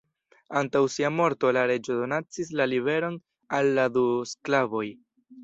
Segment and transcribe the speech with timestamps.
[0.61, 3.19] Antaŭ sia morto, la reĝo donacis la liberon
[3.59, 4.85] al la du sklavoj.